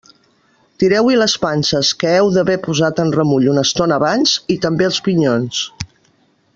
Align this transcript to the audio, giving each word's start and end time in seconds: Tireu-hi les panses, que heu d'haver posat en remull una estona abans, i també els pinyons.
Tireu-hi 0.83 1.17
les 1.23 1.35
panses, 1.43 1.91
que 2.03 2.13
heu 2.21 2.31
d'haver 2.37 2.57
posat 2.69 3.03
en 3.05 3.13
remull 3.19 3.47
una 3.53 3.67
estona 3.69 4.01
abans, 4.01 4.35
i 4.55 4.57
també 4.67 4.89
els 4.89 5.01
pinyons. 5.09 5.65